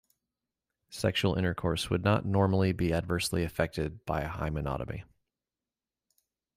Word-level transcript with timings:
Sexual 0.89 1.35
intercourse 1.35 1.91
would 1.91 2.03
not 2.03 2.25
normally 2.25 2.71
be 2.71 2.91
adversely 2.91 3.43
affected 3.43 4.03
by 4.03 4.21
a 4.21 4.27
hymenotomy. 4.29 5.03